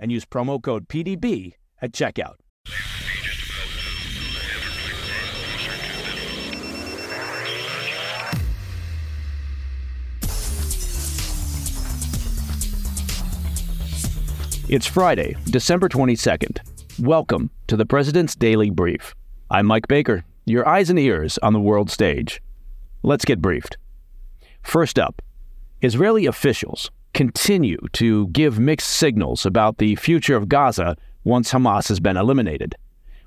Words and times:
and 0.00 0.10
use 0.10 0.24
promo 0.24 0.60
code 0.60 0.88
PDB 0.88 1.54
at 1.80 1.92
checkout. 1.92 2.36
It's 14.68 14.86
Friday, 14.86 15.34
December 15.46 15.88
22nd. 15.88 16.60
Welcome 17.00 17.50
to 17.66 17.76
the 17.76 17.84
President's 17.84 18.36
Daily 18.36 18.70
Brief. 18.70 19.16
I'm 19.50 19.66
Mike 19.66 19.88
Baker, 19.88 20.24
your 20.44 20.66
eyes 20.68 20.90
and 20.90 20.98
ears 20.98 21.38
on 21.38 21.52
the 21.52 21.60
world 21.60 21.90
stage. 21.90 22.40
Let's 23.02 23.24
get 23.24 23.42
briefed. 23.42 23.78
First 24.62 24.96
up, 24.96 25.22
Israeli 25.82 26.26
officials 26.26 26.92
continue 27.14 27.78
to 27.92 28.28
give 28.28 28.58
mixed 28.58 28.90
signals 28.90 29.44
about 29.44 29.78
the 29.78 29.96
future 29.96 30.36
of 30.36 30.48
Gaza 30.48 30.96
once 31.24 31.52
Hamas 31.52 31.88
has 31.88 32.00
been 32.00 32.16
eliminated. 32.16 32.74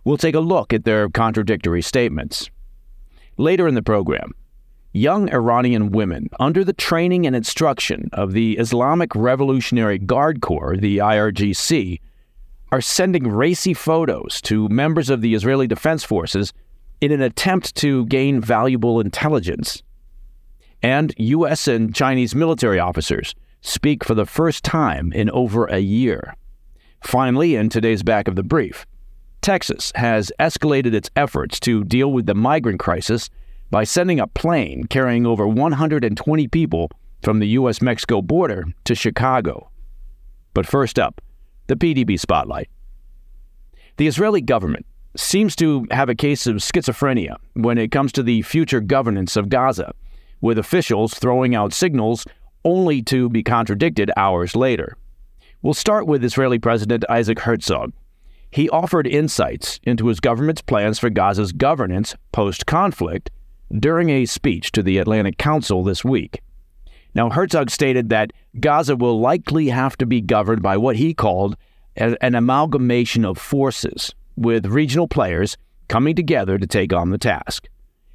We'll 0.04 0.18
take 0.18 0.36
a 0.36 0.40
look 0.40 0.74
at 0.74 0.86
their 0.86 1.10
contradictory 1.10 1.82
statements. 1.82 2.50
Later 3.38 3.68
in 3.68 3.76
the 3.76 3.82
program, 3.82 4.34
young 4.92 5.32
Iranian 5.34 5.92
women 5.92 6.30
under 6.40 6.64
the 6.64 6.74
training 6.74 7.26
and 7.26 7.36
instruction 7.36 8.10
of 8.14 8.34
the 8.34 8.58
Islamic 8.58 9.16
Revolutionary 9.16 9.98
Guard 9.98 10.42
Corps, 10.42 10.78
the 10.78 10.98
IRGC, 10.98 12.00
are 12.72 12.82
sending 12.82 13.28
racy 13.28 13.74
photos 13.74 14.42
to 14.42 14.68
members 14.70 15.10
of 15.10 15.22
the 15.22 15.36
Israeli 15.36 15.68
Defense 15.68 16.04
Forces 16.04 16.54
in 17.02 17.12
an 17.12 17.22
attempt 17.22 17.76
to 17.76 18.06
gain 18.08 18.40
valuable 18.40 19.00
intelligence. 19.00 19.84
And 20.82 21.14
U.S. 21.18 21.68
and 21.68 21.94
Chinese 21.94 22.36
military 22.36 22.80
officers 22.80 23.36
speak 23.64 24.04
for 24.04 24.14
the 24.14 24.26
first 24.26 24.64
time 24.64 25.12
in 25.14 25.30
over 25.32 25.66
a 25.66 25.80
year. 25.80 26.36
Finally, 27.02 27.56
in 27.56 27.70
today's 27.70 28.04
back 28.04 28.28
of 28.28 28.36
the 28.36 28.44
brief, 28.44 28.86
Texas 29.42 29.92
has 29.96 30.32
escalated 30.40 30.94
its 30.94 31.10
efforts 31.16 31.60
to 31.62 31.84
deal 31.84 32.12
with 32.12 32.28
the 32.28 32.36
migrant 32.36 32.80
crisis 32.80 33.30
by 33.72 33.84
sending 33.84 34.20
a 34.20 34.28
plane 34.28 34.86
carrying 34.86 35.26
over 35.26 35.48
120 35.48 36.48
people 36.50 36.92
from 37.22 37.40
the 37.40 37.48
U.S. 37.48 37.82
Mexico 37.82 38.22
border 38.22 38.66
to 38.84 38.96
Chicago. 38.96 39.70
But 40.54 40.68
first 40.68 41.00
up, 41.00 41.22
the 41.68 41.76
PDB 41.76 42.20
spotlight. 42.20 42.70
The 43.98 44.08
Israeli 44.08 44.42
government 44.42 44.86
seems 45.16 45.56
to 45.58 45.88
have 45.92 46.10
a 46.10 46.16
case 46.16 46.48
of 46.48 46.58
schizophrenia 46.58 47.38
when 47.54 47.78
it 47.78 47.92
comes 47.92 48.12
to 48.14 48.24
the 48.24 48.42
future 48.42 48.82
governance 48.82 49.36
of 49.36 49.50
Gaza, 49.50 49.94
with 50.42 50.58
officials 50.58 51.14
throwing 51.14 51.56
out 51.56 51.74
signals 51.74 52.26
only 52.66 53.02
to 53.04 53.30
be 53.30 53.44
contradicted 53.44 54.12
hours 54.18 54.56
later. 54.56 54.98
We'll 55.62 55.74
start 55.74 56.08
with 56.08 56.24
Israeli 56.24 56.60
President 56.60 57.06
Isaac 57.10 57.40
Herzog. 57.40 57.94
He 58.52 58.70
offered 58.70 59.08
insights 59.08 59.80
into 59.84 60.08
his 60.08 60.20
government's 60.20 60.62
plans 60.62 61.00
for 61.00 61.10
Gaza's 61.10 61.52
governance 61.52 62.16
post 62.32 62.66
conflict 62.66 63.32
during 63.72 64.10
a 64.10 64.26
speech 64.26 64.72
to 64.74 64.84
the 64.84 64.98
Atlantic 64.98 65.38
Council 65.38 65.84
this 65.84 66.04
week. 66.06 66.42
Now, 67.16 67.30
Herzog 67.30 67.70
stated 67.70 68.10
that 68.10 68.34
Gaza 68.60 68.96
will 68.96 69.20
likely 69.20 69.70
have 69.70 69.98
to 69.98 70.06
be 70.06 70.22
governed 70.22 70.62
by 70.62 70.78
what 70.78 70.98
he 70.98 71.14
called 71.14 71.56
an 71.96 72.36
amalgamation 72.36 73.24
of 73.24 73.38
forces, 73.38 74.14
with 74.36 74.66
regional 74.66 75.08
players 75.08 75.58
coming 75.88 76.16
together 76.16 76.58
to 76.58 76.66
take 76.66 76.92
on 76.92 77.12
the 77.12 77.18
task. 77.18 77.68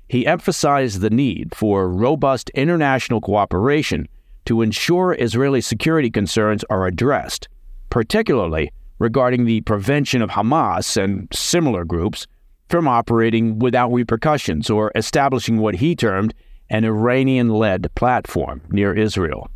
He 0.08 0.26
emphasized 0.26 1.00
the 1.00 1.10
need 1.10 1.54
for 1.54 1.88
robust 1.88 2.50
international 2.50 3.20
cooperation 3.20 4.08
to 4.48 4.62
ensure 4.62 5.12
Israeli 5.12 5.60
security 5.60 6.10
concerns 6.10 6.64
are 6.70 6.86
addressed, 6.86 7.48
particularly 7.90 8.72
regarding 8.98 9.44
the 9.44 9.60
prevention 9.60 10.22
of 10.22 10.30
Hamas 10.30 10.96
and 10.96 11.28
similar 11.34 11.84
groups 11.84 12.26
from 12.70 12.88
operating 12.88 13.58
without 13.58 13.92
repercussions 13.92 14.70
or 14.70 14.90
establishing 14.94 15.58
what 15.58 15.74
he 15.74 15.94
termed 15.94 16.32
an 16.70 16.86
Iranian 16.86 17.50
led 17.50 17.94
platform 17.94 18.62
near 18.70 18.94
Israel. 18.94 19.50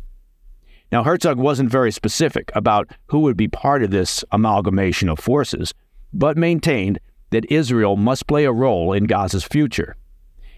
Now, 0.91 1.03
Herzog 1.03 1.39
wasn't 1.39 1.71
very 1.71 1.91
specific 1.91 2.51
about 2.53 2.91
who 3.07 3.21
would 3.21 3.35
be 3.35 3.47
part 3.47 3.81
of 3.81 3.89
this 3.89 4.23
amalgamation 4.31 5.09
of 5.09 5.17
forces, 5.17 5.73
but 6.13 6.37
maintained 6.37 6.99
that 7.31 7.51
Israel 7.51 7.95
must 7.95 8.27
play 8.27 8.45
a 8.45 8.51
role 8.51 8.93
in 8.93 9.05
Gaza's 9.05 9.43
future. 9.43 9.95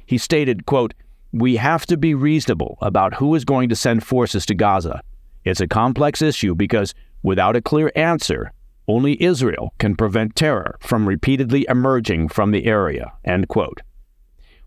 He 0.05 0.17
stated, 0.17 0.65
quote, 0.65 0.93
we 1.35 1.57
have 1.57 1.85
to 1.85 1.97
be 1.97 2.13
reasonable 2.13 2.77
about 2.81 3.15
who 3.15 3.35
is 3.35 3.43
going 3.43 3.67
to 3.67 3.75
send 3.75 4.05
forces 4.05 4.45
to 4.45 4.55
Gaza. 4.55 5.01
It's 5.43 5.59
a 5.59 5.67
complex 5.67 6.21
issue 6.21 6.55
because 6.55 6.93
without 7.23 7.57
a 7.57 7.61
clear 7.61 7.91
answer, 7.93 8.53
only 8.87 9.21
Israel 9.21 9.73
can 9.77 9.97
prevent 9.97 10.37
terror 10.37 10.77
from 10.79 11.05
repeatedly 11.05 11.65
emerging 11.67 12.29
from 12.29 12.51
the 12.51 12.65
area. 12.65 13.11
End 13.25 13.49
quote. 13.49 13.81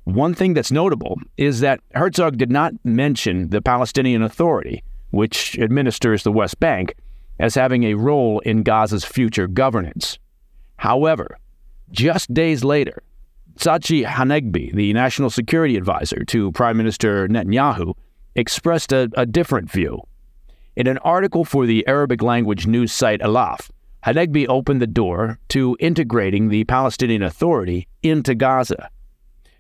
One 0.04 0.34
thing 0.34 0.52
that's 0.52 0.70
notable 0.70 1.18
is 1.38 1.60
that 1.60 1.80
Herzog 1.94 2.36
did 2.36 2.50
not 2.50 2.74
mention 2.84 3.48
the 3.48 3.62
Palestinian 3.62 4.22
Authority, 4.22 4.82
which 5.10 5.58
administers 5.58 6.22
the 6.22 6.32
West 6.32 6.60
Bank, 6.60 6.94
as 7.40 7.54
having 7.54 7.84
a 7.84 7.94
role 7.94 8.40
in 8.40 8.62
Gaza's 8.62 9.06
future 9.06 9.46
governance. 9.46 10.18
However, 10.76 11.38
just 11.90 12.34
days 12.34 12.62
later, 12.62 13.02
Tzachi 13.58 14.06
Hanegbi, 14.06 14.72
the 14.72 14.92
national 14.92 15.30
security 15.30 15.76
advisor 15.76 16.24
to 16.26 16.52
Prime 16.52 16.76
Minister 16.76 17.26
Netanyahu, 17.26 17.92
expressed 18.36 18.92
a, 18.92 19.10
a 19.14 19.26
different 19.26 19.68
view. 19.68 20.00
In 20.76 20.86
an 20.86 20.98
article 20.98 21.44
for 21.44 21.66
the 21.66 21.84
Arabic 21.88 22.22
language 22.22 22.68
news 22.68 22.92
site 22.92 23.20
Elaph, 23.20 23.72
Hanegbi 24.06 24.46
opened 24.48 24.80
the 24.80 24.86
door 24.86 25.40
to 25.48 25.76
integrating 25.80 26.48
the 26.48 26.62
Palestinian 26.64 27.24
Authority 27.24 27.88
into 28.00 28.36
Gaza. 28.36 28.90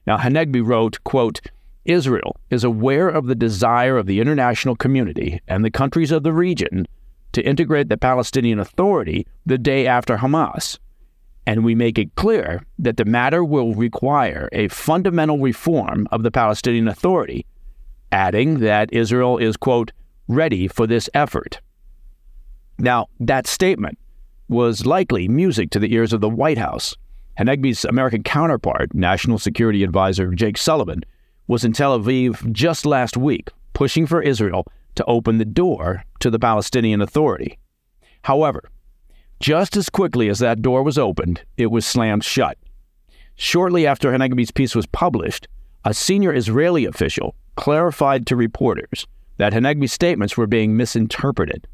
Now, 0.06 0.18
Hanegbi 0.18 0.64
wrote, 0.64 1.02
quote, 1.02 1.40
Israel 1.84 2.36
is 2.50 2.62
aware 2.62 3.08
of 3.08 3.26
the 3.26 3.34
desire 3.34 3.96
of 3.96 4.06
the 4.06 4.20
international 4.20 4.76
community 4.76 5.40
and 5.48 5.64
the 5.64 5.72
countries 5.72 6.12
of 6.12 6.22
the 6.22 6.32
region 6.32 6.86
to 7.32 7.42
integrate 7.42 7.88
the 7.88 7.96
Palestinian 7.98 8.60
Authority 8.60 9.26
the 9.44 9.58
day 9.58 9.88
after 9.88 10.18
Hamas 10.18 10.78
and 11.48 11.64
we 11.64 11.74
make 11.74 11.98
it 11.98 12.14
clear 12.14 12.62
that 12.78 12.98
the 12.98 13.06
matter 13.06 13.42
will 13.42 13.72
require 13.72 14.50
a 14.52 14.68
fundamental 14.68 15.38
reform 15.38 16.06
of 16.12 16.22
the 16.22 16.30
Palestinian 16.30 16.86
Authority, 16.86 17.46
adding 18.12 18.58
that 18.58 18.92
Israel 18.92 19.38
is, 19.38 19.56
quote, 19.56 19.90
ready 20.28 20.68
for 20.68 20.86
this 20.86 21.08
effort. 21.14 21.58
Now, 22.78 23.06
that 23.18 23.46
statement 23.46 23.98
was 24.50 24.84
likely 24.84 25.26
music 25.26 25.70
to 25.70 25.78
the 25.78 25.94
ears 25.94 26.12
of 26.12 26.20
the 26.20 26.28
White 26.28 26.58
House. 26.58 26.94
Hanegbi's 27.38 27.86
American 27.86 28.22
counterpart, 28.22 28.92
National 28.92 29.38
Security 29.38 29.82
Advisor 29.82 30.34
Jake 30.34 30.58
Sullivan, 30.58 31.02
was 31.46 31.64
in 31.64 31.72
Tel 31.72 31.98
Aviv 31.98 32.52
just 32.52 32.84
last 32.84 33.16
week, 33.16 33.48
pushing 33.72 34.06
for 34.06 34.20
Israel 34.20 34.66
to 34.96 35.04
open 35.06 35.38
the 35.38 35.46
door 35.46 36.04
to 36.20 36.28
the 36.28 36.38
Palestinian 36.38 37.00
Authority. 37.00 37.58
However, 38.20 38.68
just 39.40 39.76
as 39.76 39.88
quickly 39.88 40.28
as 40.28 40.38
that 40.40 40.62
door 40.62 40.82
was 40.82 40.98
opened, 40.98 41.42
it 41.56 41.66
was 41.66 41.86
slammed 41.86 42.24
shut. 42.24 42.58
Shortly 43.36 43.86
after 43.86 44.10
Hanegbi's 44.10 44.50
piece 44.50 44.74
was 44.74 44.86
published, 44.86 45.46
a 45.84 45.94
senior 45.94 46.34
Israeli 46.34 46.84
official 46.84 47.34
clarified 47.56 48.26
to 48.26 48.36
reporters 48.36 49.06
that 49.36 49.52
Hanegbi's 49.52 49.92
statements 49.92 50.36
were 50.36 50.46
being 50.46 50.76
misinterpreted. 50.76 51.66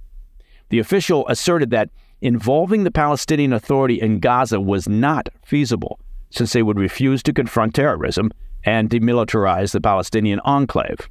The 0.69 0.79
official 0.79 1.27
asserted 1.29 1.71
that 1.71 1.91
involving 2.21 2.85
the 2.85 2.91
Palestinian 2.91 3.53
Authority 3.53 4.01
in 4.01 4.21
Gaza 4.21 4.61
was 4.61 4.89
not 4.89 5.29
feasible, 5.45 5.99
since 6.31 6.53
they 6.53 6.63
would 6.63 6.79
refuse 6.79 7.23
to 7.23 7.33
confront 7.33 7.75
terrorism 7.75 8.31
and 8.65 8.91
demilitarize 8.91 9.73
the 9.73 9.81
Palestinian 9.81 10.41
enclave. 10.41 11.09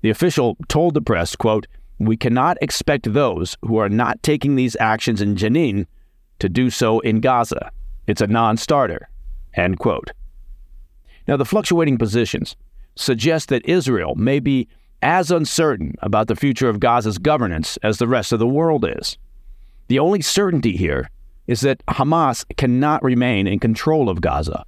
The 0.00 0.10
official 0.10 0.56
told 0.68 0.94
the 0.94 1.02
press, 1.02 1.34
quote, 1.34 1.66
We 1.98 2.16
cannot 2.16 2.58
expect 2.60 3.12
those 3.12 3.56
who 3.62 3.76
are 3.78 3.88
not 3.88 4.22
taking 4.22 4.54
these 4.54 4.76
actions 4.78 5.20
in 5.20 5.36
Jenin 5.36 5.86
to 6.38 6.48
do 6.48 6.70
so 6.70 7.00
in 7.00 7.20
Gaza. 7.20 7.70
It's 8.06 8.20
a 8.20 8.26
non 8.26 8.56
starter. 8.56 9.08
End 9.54 9.78
quote. 9.78 10.12
Now, 11.26 11.36
the 11.36 11.44
fluctuating 11.44 11.98
positions 11.98 12.56
suggest 12.96 13.48
that 13.48 13.68
Israel 13.68 14.14
may 14.14 14.40
be 14.40 14.68
as 15.02 15.30
uncertain 15.30 15.94
about 16.00 16.26
the 16.28 16.36
future 16.36 16.68
of 16.68 16.80
Gaza's 16.80 17.18
governance 17.18 17.76
as 17.82 17.98
the 17.98 18.08
rest 18.08 18.32
of 18.32 18.38
the 18.38 18.46
world 18.46 18.84
is. 18.88 19.18
The 19.88 19.98
only 19.98 20.20
certainty 20.22 20.76
here 20.76 21.10
is 21.46 21.60
that 21.62 21.84
Hamas 21.86 22.44
cannot 22.56 23.02
remain 23.02 23.46
in 23.46 23.58
control 23.58 24.08
of 24.08 24.20
Gaza. 24.20 24.64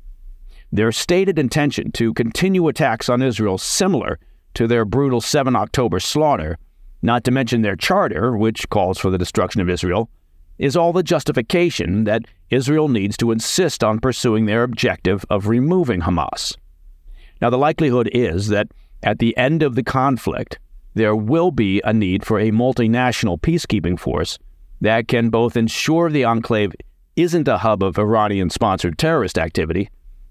Their 0.73 0.93
stated 0.93 1.39
intention 1.39 1.93
to 1.93 2.15
continue 2.15 2.69
attacks 2.69 3.09
on 3.09 3.23
Israel 3.23 3.59
similar 3.59 4.19
to 4.55 4.67
their 4.67 4.85
brutal 4.85 5.21
7 5.21 5.57
October 5.57 6.01
slaughter, 6.01 6.59
not 7.03 7.25
to 7.25 7.31
mention 7.31 7.63
their 7.63 7.77
charter, 7.77 8.37
which 8.37 8.69
calls 8.69 8.99
for 8.99 9.11
the 9.11 9.19
destruction 9.19 9.61
of 9.61 9.71
Israel, 9.71 10.11
is 10.59 10.77
all 10.77 10.93
the 10.93 11.03
justification 11.03 12.05
that 12.05 12.27
Israel 12.51 12.89
needs 12.89 13.17
to 13.17 13.31
insist 13.31 13.83
on 13.83 13.99
pursuing 13.99 14.47
their 14.47 14.63
objective 14.63 15.25
of 15.31 15.47
removing 15.49 16.03
Hamas. 16.03 16.57
Now, 17.41 17.49
the 17.49 17.57
likelihood 17.57 18.11
is 18.13 18.49
that 18.49 18.69
at 19.03 19.19
the 19.19 19.35
end 19.39 19.63
of 19.63 19.75
the 19.75 19.83
conflict, 19.83 20.59
there 20.95 21.17
will 21.17 21.51
be 21.51 21.81
a 21.85 21.93
need 21.93 22.27
for 22.27 22.39
a 22.39 22.51
multinational 22.51 23.41
peacekeeping 23.41 23.99
force 23.99 24.39
that 24.83 25.09
can 25.09 25.31
both 25.31 25.57
ensure 25.57 26.11
the 26.11 26.25
enclave 26.25 26.75
isn't 27.17 27.49
a 27.49 27.59
hub 27.59 27.83
of 27.83 27.99
Iranian 27.99 28.51
sponsored 28.51 28.99
terrorist 28.99 29.39
activity 29.39 29.89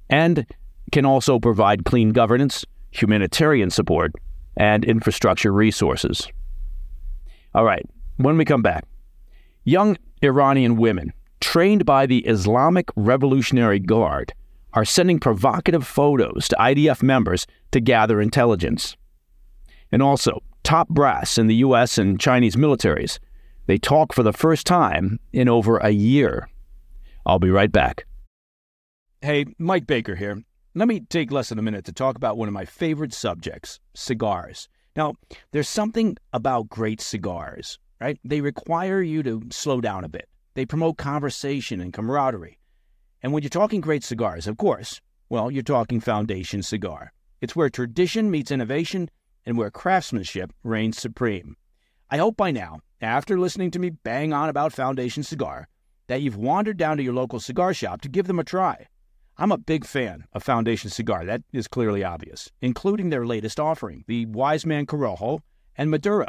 and 0.10 0.45
can 0.92 1.06
also 1.06 1.39
provide 1.39 1.86
clean 1.86 2.12
governance, 2.12 2.66
humanitarian 2.92 3.69
support, 3.69 4.12
and 4.57 4.83
infrastructure 4.83 5.51
resources. 5.51 6.27
All 7.54 7.63
right, 7.63 7.86
when 8.18 8.38
we 8.38 8.46
come 8.46 8.62
back, 8.62 8.86
young 9.63 9.98
Iranian 10.22 10.78
women 10.78 11.13
trained 11.40 11.86
by 11.86 12.06
the 12.06 12.19
Islamic 12.19 12.90
Revolutionary 12.96 13.80
Guard 13.80 14.34
are 14.74 14.86
sending 14.86 15.19
provocative 15.19 15.86
photos 15.86 16.48
to 16.50 16.56
IDF 16.60 17.01
members 17.01 17.48
to 17.72 17.80
gather 17.80 18.22
intelligence. 18.22 18.96
And 19.92 20.04
also, 20.04 20.44
top 20.63 20.90
brass 20.90 21.38
in 21.38 21.48
the 21.48 21.56
US 21.56 21.98
and 21.98 22.19
Chinese 22.19 22.56
militaries 22.56 23.19
they 23.69 23.78
talk 23.78 24.13
for 24.13 24.24
the 24.24 24.34
first 24.34 24.66
time 24.66 25.19
in 25.31 25.48
over 25.48 25.78
a 25.78 25.92
year. 25.92 26.50
I'll 27.24 27.38
be 27.38 27.52
right 27.52 27.72
back. 27.72 28.07
Hey, 29.22 29.45
Mike 29.60 29.86
Baker 29.86 30.16
here. 30.16 30.44
Let 30.74 30.88
me 30.88 31.02
take 31.02 31.31
less 31.31 31.50
than 31.50 31.60
a 31.60 31.62
minute 31.62 31.86
to 31.86 31.92
talk 31.92 32.16
about 32.16 32.36
one 32.36 32.48
of 32.48 32.54
my 32.54 32.66
favorite 32.66 33.13
subjects 33.13 33.80
cigars. 33.94 34.69
Now, 34.95 35.15
there's 35.51 35.69
something 35.69 36.18
about 36.33 36.69
great 36.69 37.01
cigars, 37.01 37.80
right? 38.01 38.19
They 38.24 38.41
require 38.41 39.01
you 39.01 39.24
to 39.24 39.41
slow 39.51 39.81
down 39.81 40.03
a 40.03 40.09
bit, 40.09 40.27
they 40.56 40.65
promote 40.65 40.97
conversation 40.97 41.80
and 41.80 41.94
camaraderie. 41.94 42.59
And 43.21 43.33
when 43.33 43.44
you're 43.44 43.50
talking 43.50 43.81
great 43.81 44.03
cigars, 44.03 44.47
of 44.47 44.57
course, 44.57 45.01
well, 45.30 45.51
you're 45.51 45.63
talking 45.63 46.00
Foundation 46.00 46.63
Cigar. 46.63 47.12
It's 47.41 47.56
where 47.56 47.69
tradition 47.69 48.31
meets 48.31 48.51
innovation 48.51 49.09
and 49.45 49.57
where 49.57 49.71
craftsmanship 49.71 50.51
reigns 50.63 50.97
supreme. 50.97 51.56
I 52.09 52.18
hope 52.18 52.35
by 52.35 52.51
now 52.51 52.80
after 53.01 53.39
listening 53.39 53.71
to 53.71 53.80
me 53.80 53.89
bang 53.89 54.33
on 54.33 54.50
about 54.50 54.74
Foundation 54.74 55.24
Cigar, 55.24 55.68
that 56.07 56.21
you've 56.21 56.35
wandered 56.35 56.77
down 56.77 56.97
to 56.97 57.03
your 57.03 57.13
local 57.13 57.39
cigar 57.39 57.74
shop 57.74 58.01
to 58.01 58.09
give 58.09 58.27
them 58.27 58.39
a 58.39 58.44
try. 58.44 58.88
I'm 59.41 59.53
a 59.53 59.57
big 59.57 59.86
fan 59.86 60.25
of 60.33 60.44
Foundation 60.44 60.89
Cigar, 60.89 61.24
that 61.24 61.44
is 61.53 61.69
clearly 61.69 62.03
obvious, 62.03 62.51
including 62.59 63.09
their 63.09 63.25
latest 63.25 63.57
offering, 63.57 64.03
the 64.06 64.25
Wise 64.25 64.65
Man 64.65 64.86
Corojo 64.86 65.39
and 65.77 65.89
Maduro. 65.89 66.27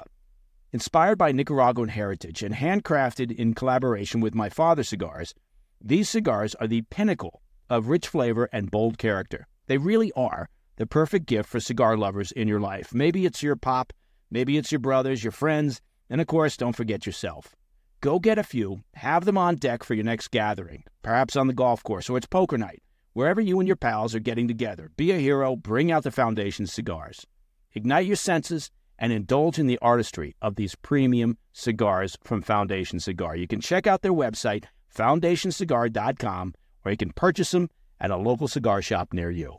Inspired 0.73 1.19
by 1.19 1.33
Nicaraguan 1.33 1.89
heritage 1.89 2.45
and 2.45 2.55
handcrafted 2.55 3.33
in 3.33 3.55
collaboration 3.55 4.21
with 4.21 4.37
my 4.37 4.49
father 4.49 4.85
cigars, 4.85 5.35
these 5.81 6.09
cigars 6.09 6.55
are 6.55 6.69
the 6.69 6.83
pinnacle 6.83 7.43
of 7.69 7.89
rich 7.89 8.07
flavor 8.07 8.49
and 8.53 8.71
bold 8.71 8.97
character. 8.97 9.49
They 9.67 9.77
really 9.77 10.13
are 10.13 10.49
the 10.77 10.87
perfect 10.87 11.27
gift 11.27 11.49
for 11.49 11.59
cigar 11.59 11.97
lovers 11.97 12.31
in 12.31 12.47
your 12.47 12.61
life. 12.61 12.95
Maybe 12.95 13.27
it's 13.27 13.43
your 13.43 13.57
pop, 13.57 13.93
maybe 14.31 14.57
it's 14.57 14.71
your 14.71 14.79
brothers, 14.79 15.25
your 15.25 15.33
friends, 15.33 15.81
and 16.09 16.21
of 16.21 16.29
course, 16.29 16.57
don't 16.57 16.77
forget 16.77 17.07
yourself. 17.07 17.57
Go 18.03 18.21
get 18.21 18.39
a 18.39 18.45
few, 18.45 18.85
have 18.95 19.25
them 19.25 19.37
on 19.37 19.57
deck 19.57 19.83
for 19.83 19.95
your 19.95 20.05
next 20.05 20.31
gathering, 20.31 20.85
perhaps 21.03 21.35
on 21.35 21.49
the 21.49 21.53
golf 21.53 21.83
course 21.83 22.09
or 22.09 22.17
it's 22.17 22.27
poker 22.27 22.57
night, 22.57 22.85
wherever 23.13 23.41
you 23.41 23.59
and 23.61 23.67
your 23.67 23.77
pals 23.77 24.15
are 24.15 24.21
getting 24.21 24.49
together. 24.49 24.91
Be 24.97 25.11
a 25.13 25.19
hero, 25.19 25.57
bring 25.57 25.91
out 25.91 26.05
the 26.05 26.11
Foundation 26.11 26.67
cigars. 26.67 27.27
Ignite 27.73 28.07
your 28.07 28.17
senses 28.17 28.71
and 28.99 29.13
indulge 29.13 29.59
in 29.59 29.67
the 29.67 29.79
artistry 29.81 30.37
of 30.43 30.57
these 30.57 30.75
premium 30.77 31.39
cigars 31.53 32.19
from 32.23 32.43
Foundation 32.43 33.01
Cigar. 33.01 33.37
You 33.37 33.47
can 33.47 33.61
check 33.61 33.87
out 33.87 34.03
their 34.03 34.13
website, 34.13 34.65
foundationcigar.com, 34.95 36.55
or 36.85 36.91
you 36.91 36.97
can 36.97 37.13
purchase 37.13 37.51
them 37.53 37.71
at 38.01 38.11
a 38.11 38.17
local 38.17 38.49
cigar 38.49 38.83
shop 38.83 39.13
near 39.13 39.31
you. 39.31 39.59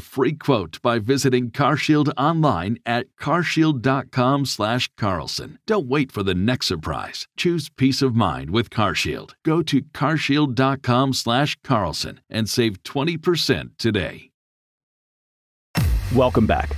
free 0.00 0.32
quote 0.32 0.80
by 0.82 0.98
visiting 0.98 1.50
CarShield 1.50 2.12
online 2.16 2.78
at 2.86 3.06
carshield.com/carlson. 3.20 5.58
Don't 5.66 5.86
wait 5.86 6.10
for 6.12 6.22
the 6.22 6.34
next 6.34 6.66
surprise. 6.66 7.28
Choose 7.36 7.68
peace 7.68 8.00
of 8.02 8.14
mind 8.14 8.50
with 8.50 8.70
CarShield. 8.70 9.34
Go 9.44 9.62
to 9.62 9.82
carshield.com/carlson 9.82 12.20
and 12.30 12.48
save 12.48 12.82
20% 12.82 13.78
today. 13.78 14.30
Welcome 16.14 16.46
back. 16.46 16.70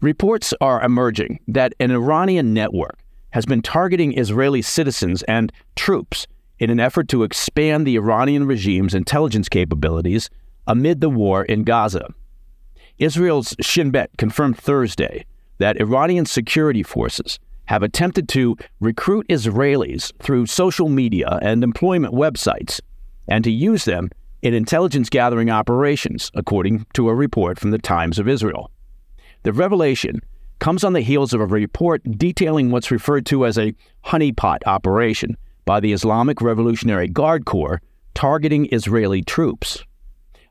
Reports 0.00 0.54
are 0.60 0.82
emerging 0.82 1.40
that 1.46 1.74
an 1.78 1.90
Iranian 1.90 2.54
network 2.54 2.98
has 3.30 3.46
been 3.46 3.62
targeting 3.62 4.18
Israeli 4.18 4.62
citizens 4.62 5.22
and 5.24 5.52
troops 5.76 6.26
in 6.58 6.70
an 6.70 6.80
effort 6.80 7.08
to 7.08 7.22
expand 7.22 7.86
the 7.86 7.96
Iranian 7.96 8.46
regime's 8.46 8.94
intelligence 8.94 9.48
capabilities 9.48 10.30
amid 10.66 11.00
the 11.00 11.10
war 11.10 11.44
in 11.44 11.64
Gaza. 11.64 12.08
Israel's 13.00 13.56
Shin 13.60 13.90
Bet 13.90 14.10
confirmed 14.18 14.58
Thursday 14.58 15.24
that 15.58 15.80
Iranian 15.80 16.26
security 16.26 16.82
forces 16.82 17.38
have 17.64 17.82
attempted 17.82 18.28
to 18.28 18.56
recruit 18.78 19.26
Israelis 19.28 20.12
through 20.22 20.46
social 20.46 20.88
media 20.88 21.38
and 21.40 21.64
employment 21.64 22.14
websites 22.14 22.80
and 23.26 23.42
to 23.44 23.50
use 23.50 23.84
them 23.84 24.10
in 24.42 24.54
intelligence 24.54 25.08
gathering 25.08 25.50
operations, 25.50 26.30
according 26.34 26.86
to 26.94 27.08
a 27.08 27.14
report 27.14 27.58
from 27.58 27.70
the 27.70 27.78
Times 27.78 28.18
of 28.18 28.28
Israel. 28.28 28.70
The 29.44 29.52
revelation 29.52 30.20
comes 30.58 30.84
on 30.84 30.92
the 30.92 31.00
heels 31.00 31.32
of 31.32 31.40
a 31.40 31.46
report 31.46 32.02
detailing 32.18 32.70
what's 32.70 32.90
referred 32.90 33.24
to 33.26 33.46
as 33.46 33.56
a 33.56 33.74
honeypot 34.04 34.58
operation 34.66 35.36
by 35.64 35.80
the 35.80 35.92
Islamic 35.92 36.42
Revolutionary 36.42 37.08
Guard 37.08 37.46
Corps 37.46 37.80
targeting 38.14 38.68
Israeli 38.72 39.22
troops. 39.22 39.84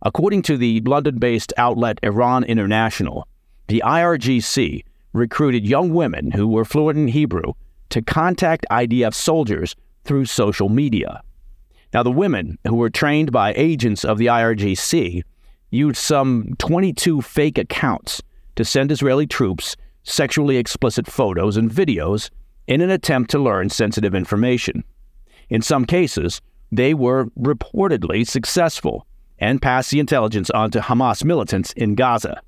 According 0.02 0.44
to 0.44 0.58
the 0.58 0.80
London 0.82 1.20
based 1.20 1.54
outlet 1.58 2.00
Iran 2.04 2.44
International, 2.46 3.28
the 3.68 3.84
IRGC 3.86 4.84
recruited 5.14 5.66
young 5.66 5.94
women 5.94 6.32
who 6.32 6.48
were 6.48 6.64
fluent 6.64 6.98
in 6.98 7.08
Hebrew 7.10 7.54
to 7.90 8.02
contact 8.02 8.66
IDF 8.72 9.14
soldiers 9.14 9.76
through 10.06 10.26
social 10.26 10.70
media. 10.70 11.22
Now, 11.94 12.04
the 12.04 12.12
women 12.12 12.58
who 12.66 12.76
were 12.76 12.90
trained 12.90 13.32
by 13.32 13.54
agents 13.56 14.06
of 14.06 14.18
the 14.20 14.28
IRGC 14.28 15.24
used 15.72 15.98
some 15.98 16.54
22 16.60 17.22
fake 17.22 17.58
accounts 17.58 18.22
to 18.56 18.64
send 18.64 18.92
Israeli 18.92 19.28
troops 19.28 19.76
sexually 20.04 20.58
explicit 20.58 21.08
photos 21.08 21.58
and 21.58 21.70
videos 21.70 22.30
in 22.68 22.82
an 22.82 22.90
attempt 22.90 23.32
to 23.32 23.40
learn 23.40 23.70
sensitive 23.70 24.16
information. 24.16 24.84
In 25.50 25.62
some 25.62 25.86
cases, 25.86 26.42
they 26.72 26.94
were 26.94 27.26
reportedly 27.38 28.26
successful 28.26 29.06
and 29.40 29.62
pass 29.62 29.90
the 29.90 30.00
intelligence 30.00 30.50
on 30.52 30.72
to 30.72 30.80
Hamas 30.80 31.24
militants 31.24 31.74
in 31.74 31.96
Gaza. 31.96 32.42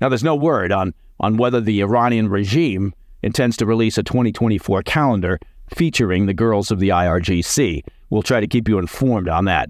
Now, 0.00 0.08
there's 0.08 0.24
no 0.24 0.36
word 0.36 0.70
on, 0.70 0.94
on 1.18 1.36
whether 1.36 1.60
the 1.60 1.80
Iranian 1.80 2.28
regime 2.28 2.94
intends 3.22 3.56
to 3.56 3.66
release 3.66 3.98
a 3.98 4.02
2024 4.02 4.82
calendar 4.82 5.38
featuring 5.74 6.26
the 6.26 6.34
girls 6.34 6.70
of 6.70 6.78
the 6.78 6.90
IRGC. 6.90 7.82
We'll 8.10 8.22
try 8.22 8.40
to 8.40 8.46
keep 8.46 8.68
you 8.68 8.78
informed 8.78 9.28
on 9.28 9.44
that. 9.46 9.68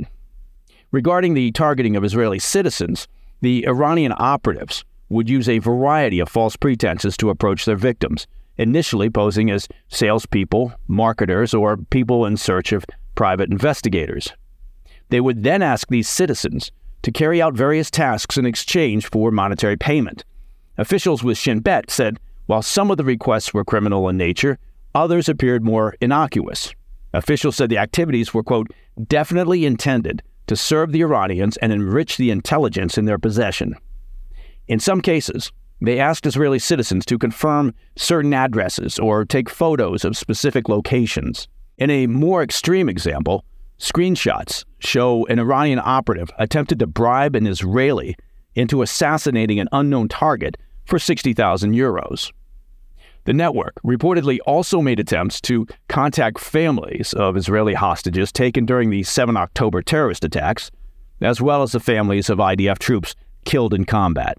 Regarding 0.91 1.35
the 1.35 1.53
targeting 1.53 1.97
of 1.97 2.05
Israeli 2.05 2.39
citizens, 2.39 3.09
the 3.41 3.67
Iranian 3.67 4.15
operatives 4.17 4.85
would 5.09 5.29
use 5.29 5.49
a 5.49 5.59
variety 5.59 6.21
of 6.21 6.29
false 6.29 6.57
pretenses 6.57 7.17
to 7.17 7.31
approach 7.31 7.65
their 7.65 7.77
victims, 7.77 8.27
initially 8.57 9.09
posing 9.09 9.51
as 9.51 9.69
salespeople, 9.89 10.73
marketers, 10.87 11.55
or 11.55 11.77
people 11.77 12.27
in 12.27 12.37
search 12.37 12.73
of 12.73 12.85
private 13.15 13.51
investigators. 13.51 14.33
They 15.09 15.21
would 15.21 15.43
then 15.43 15.63
ask 15.63 15.89
these 15.89 16.09
citizens 16.09 16.71
to 17.03 17.13
carry 17.13 17.41
out 17.41 17.55
various 17.55 17.91
tasks 17.91 18.37
in 18.37 18.47
exchange 18.47 19.09
for 19.11 19.31
monetary 19.31 19.77
payment. 19.77 20.25
Officials 20.77 21.23
with 21.23 21.39
Shin 21.39 21.61
Bet 21.61 21.91
said 21.91 22.19
while 22.49 22.63
some 22.63 22.91
of 22.91 22.97
the 22.97 23.05
requests 23.05 23.53
were 23.53 23.63
criminal 23.63 24.09
in 24.09 24.17
nature, 24.17 24.59
others 24.95 25.29
appeared 25.29 25.63
more 25.63 25.95
innocuous. 26.01 26.75
Officials 27.13 27.57
said 27.57 27.69
the 27.69 27.77
activities 27.77 28.33
were, 28.33 28.43
quote, 28.43 28.69
definitely 29.07 29.67
intended 29.67 30.23
to 30.47 30.57
serve 30.57 30.91
the 30.91 31.03
Iranians 31.03 31.59
and 31.59 31.75
enrich 31.75 32.17
the 32.17 32.31
intelligence 32.31 32.97
in 32.97 33.05
their 33.05 33.19
possession. 33.19 33.75
In 34.67 34.81
some 34.81 35.03
cases, 35.03 35.53
they 35.83 36.01
asked 36.01 36.25
Israeli 36.25 36.59
citizens 36.59 37.05
to 37.05 37.19
confirm 37.19 37.75
certain 37.97 38.33
addresses 38.33 38.99
or 38.99 39.27
take 39.27 39.51
photos 39.51 40.03
of 40.03 40.17
specific 40.17 40.71
locations. 40.71 41.49
In 41.77 41.91
a 41.91 42.07
more 42.07 42.43
extreme 42.43 42.89
example, 42.89 43.45
screenshots 43.79 44.65
show 44.81 45.27
an 45.27 45.39
Iranian 45.39 45.81
operative 45.83 46.31
attempted 46.39 46.79
to 46.81 46.87
bribe 46.87 47.35
an 47.35 47.47
Israeli 47.47 48.17
into 48.55 48.83
assassinating 48.83 49.61
an 49.61 49.69
unknown 49.73 50.09
target 50.09 50.57
for 50.85 50.99
60,000 50.99 51.75
euros. 51.75 52.33
The 53.25 53.33
network 53.35 53.75
reportedly 53.85 54.39
also 54.47 54.81
made 54.81 54.99
attempts 54.99 55.41
to 55.43 55.67
contact 55.89 56.39
families 56.39 57.13
of 57.13 57.37
Israeli 57.37 57.75
hostages 57.75 58.33
taken 58.33 58.65
during 58.65 58.91
the 58.91 59.03
7 59.03 59.37
October 59.37 59.83
terrorist 59.83 60.25
attacks, 60.25 60.71
as 61.21 61.41
well 61.41 61.63
as 61.63 61.73
the 61.73 61.81
families 61.81 62.31
of 62.31 62.39
IDF 62.39 62.79
troops 62.79 63.15
killed 63.45 63.75
in 63.75 63.85
combat. 63.85 64.39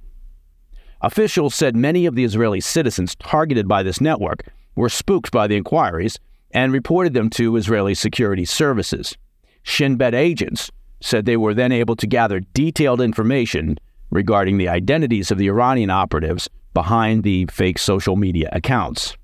Officials 1.01 1.55
said 1.55 1.75
many 1.75 2.05
of 2.05 2.15
the 2.15 2.23
Israeli 2.23 2.59
citizens 2.59 3.15
targeted 3.15 3.67
by 3.67 3.83
this 3.83 4.01
network 4.01 4.43
were 4.75 4.89
spooked 4.89 5.31
by 5.31 5.47
the 5.47 5.55
inquiries 5.55 6.19
and 6.51 6.73
reported 6.73 7.13
them 7.13 7.29
to 7.29 7.55
Israeli 7.55 7.93
security 7.93 8.43
services. 8.43 9.15
Shin 9.63 9.95
Bet 9.95 10.15
agents 10.15 10.71
said 11.01 11.25
they 11.25 11.37
were 11.37 11.53
then 11.53 11.71
able 11.71 11.95
to 11.95 12.07
gather 12.07 12.41
detailed 12.53 13.01
information 13.01 13.77
regarding 14.11 14.57
the 14.57 14.69
identities 14.69 15.31
of 15.31 15.37
the 15.37 15.47
Iranian 15.47 15.89
operatives 15.89 16.49
behind 16.73 17.23
the 17.23 17.45
fake 17.45 17.77
social 17.77 18.15
media 18.15 18.49
accounts. 18.51 19.15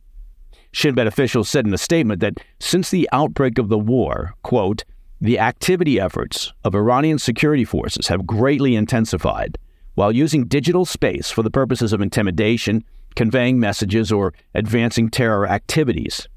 Shin 0.72 0.96
Bet 0.96 1.08
officials 1.08 1.50
said 1.50 1.66
in 1.66 1.74
a 1.74 1.78
statement 1.78 2.20
that 2.20 2.40
since 2.60 2.90
the 2.90 3.10
outbreak 3.12 3.58
of 3.58 3.70
the 3.70 3.78
war, 3.78 4.34
quote, 4.44 4.84
the 5.22 5.40
activity 5.40 6.00
efforts 6.00 6.52
of 6.64 6.76
Iranian 6.76 7.18
security 7.18 7.64
forces 7.64 8.08
have 8.08 8.28
greatly 8.28 8.76
intensified 8.76 9.58
while 9.94 10.12
using 10.12 10.46
digital 10.46 10.86
space 10.86 11.32
for 11.32 11.42
the 11.42 11.50
purposes 11.50 11.94
of 11.94 12.02
intimidation, 12.02 12.84
conveying 13.16 13.60
messages, 13.60 14.12
or 14.12 14.34
advancing 14.54 15.10
terror 15.10 15.48
activities. 15.48 16.28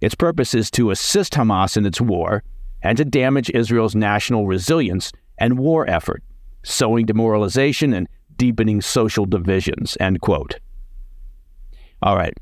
Its 0.00 0.14
purpose 0.14 0.54
is 0.54 0.70
to 0.70 0.90
assist 0.90 1.32
Hamas 1.32 1.76
in 1.76 1.84
its 1.84 2.00
war 2.00 2.44
and 2.82 2.96
to 2.98 3.04
damage 3.04 3.50
Israel's 3.50 3.94
national 3.94 4.46
resilience 4.46 5.12
and 5.38 5.58
war 5.58 5.88
effort, 5.88 6.22
sowing 6.62 7.06
demoralization 7.06 7.92
and 7.92 8.08
deepening 8.36 8.80
social 8.80 9.26
divisions. 9.26 9.96
End 10.00 10.20
quote. 10.20 10.58
All 12.02 12.16
right. 12.16 12.34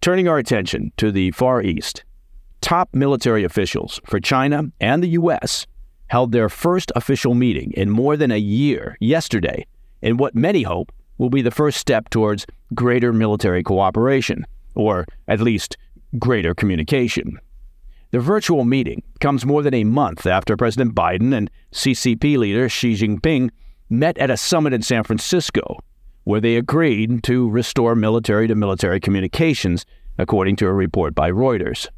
Turning 0.00 0.28
our 0.28 0.38
attention 0.38 0.92
to 0.96 1.10
the 1.10 1.30
Far 1.32 1.62
East, 1.62 2.04
top 2.60 2.88
military 2.94 3.44
officials 3.44 4.00
for 4.06 4.20
China 4.20 4.64
and 4.80 5.02
the 5.02 5.08
U.S. 5.08 5.66
held 6.08 6.32
their 6.32 6.48
first 6.48 6.92
official 6.96 7.34
meeting 7.34 7.72
in 7.72 7.90
more 7.90 8.16
than 8.16 8.30
a 8.30 8.38
year 8.38 8.96
yesterday 9.00 9.66
in 10.02 10.16
what 10.16 10.34
many 10.34 10.62
hope 10.62 10.92
will 11.18 11.30
be 11.30 11.42
the 11.42 11.50
first 11.50 11.78
step 11.78 12.08
towards 12.08 12.46
greater 12.74 13.12
military 13.12 13.62
cooperation, 13.62 14.46
or 14.74 15.04
at 15.28 15.40
least 15.40 15.76
greater 16.18 16.54
communication. 16.54 17.38
The 18.12 18.18
virtual 18.18 18.64
meeting 18.64 19.04
comes 19.20 19.46
more 19.46 19.62
than 19.62 19.74
a 19.74 19.84
month 19.84 20.26
after 20.26 20.56
President 20.56 20.96
Biden 20.96 21.32
and 21.32 21.48
CCP 21.72 22.36
leader 22.38 22.68
Xi 22.68 22.94
Jinping 22.94 23.50
met 23.88 24.18
at 24.18 24.30
a 24.30 24.36
summit 24.36 24.72
in 24.72 24.82
San 24.82 25.04
Francisco, 25.04 25.78
where 26.24 26.40
they 26.40 26.56
agreed 26.56 27.22
to 27.24 27.48
restore 27.48 27.94
military 27.94 28.48
to 28.48 28.56
military 28.56 28.98
communications, 28.98 29.86
according 30.18 30.56
to 30.56 30.66
a 30.66 30.72
report 30.72 31.14
by 31.14 31.30
Reuters. 31.30 31.88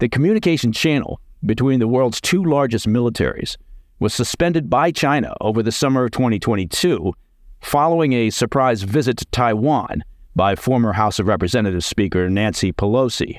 The 0.00 0.08
communication 0.08 0.72
channel 0.72 1.20
between 1.46 1.78
the 1.78 1.88
world's 1.88 2.20
two 2.20 2.42
largest 2.42 2.88
militaries 2.88 3.56
was 4.00 4.12
suspended 4.12 4.68
by 4.68 4.90
China 4.90 5.34
over 5.40 5.62
the 5.62 5.72
summer 5.72 6.04
of 6.04 6.10
2022 6.10 7.12
following 7.60 8.12
a 8.12 8.30
surprise 8.30 8.82
visit 8.82 9.18
to 9.18 9.26
Taiwan 9.26 10.02
by 10.34 10.56
former 10.56 10.92
House 10.92 11.18
of 11.18 11.26
Representatives 11.26 11.86
Speaker 11.86 12.28
Nancy 12.28 12.72
Pelosi. 12.72 13.38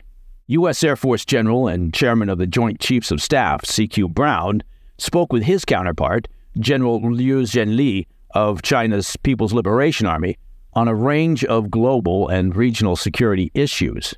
U.S. 0.49 0.83
Air 0.83 0.95
Force 0.95 1.25
General 1.25 1.67
and 1.67 1.93
Chairman 1.93 2.27
of 2.27 2.39
the 2.39 2.47
Joint 2.47 2.79
Chiefs 2.79 3.11
of 3.11 3.21
Staff, 3.21 3.65
C.Q. 3.65 4.09
Brown, 4.09 4.63
spoke 4.97 5.31
with 5.31 5.43
his 5.43 5.63
counterpart, 5.63 6.27
General 6.57 6.99
Liu 7.01 7.43
Zhenli 7.43 8.07
of 8.31 8.63
China's 8.63 9.15
People's 9.17 9.53
Liberation 9.53 10.07
Army, 10.07 10.39
on 10.73 10.87
a 10.87 10.95
range 10.95 11.45
of 11.45 11.69
global 11.69 12.27
and 12.29 12.55
regional 12.55 12.95
security 12.95 13.51
issues. 13.53 14.15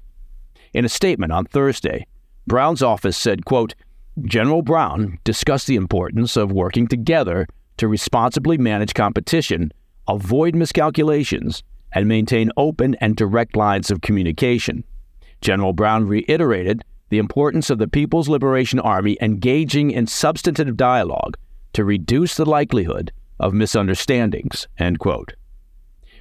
In 0.74 0.86
a 0.86 0.90
statement 0.90 1.34
on 1.34 1.44
Thursday, 1.44 2.08
Brown's 2.48 2.82
office 2.82 3.18
said, 3.18 3.44
quote, 3.44 3.76
General 4.24 4.62
Brown 4.62 5.20
discussed 5.26 5.68
the 5.68 5.76
importance 5.76 6.38
of 6.38 6.54
working 6.54 6.88
together 6.88 7.46
to 7.76 7.90
responsibly 7.90 8.58
manage 8.58 8.94
competition, 8.94 9.74
avoid 10.08 10.56
miscalculations, 10.56 11.62
and 11.92 12.08
maintain 12.08 12.52
open 12.56 12.96
and 13.02 13.18
direct 13.18 13.58
lines 13.58 13.92
of 13.92 14.00
communication. 14.00 14.86
General 15.42 15.74
Brown 15.74 16.08
reiterated 16.08 16.84
the 17.10 17.18
importance 17.18 17.70
of 17.70 17.78
the 17.78 17.88
People's 17.88 18.30
Liberation 18.30 18.80
Army 18.80 19.18
engaging 19.22 19.92
in 19.92 20.08
substantive 20.08 20.78
dialogue 20.78 21.38
to 21.74 21.84
reduce 21.84 22.36
the 22.36 22.46
likelihood 22.46 23.12
of 23.40 23.54
misunderstandings. 23.54 24.68
End 24.78 25.00
quote. 25.00 25.34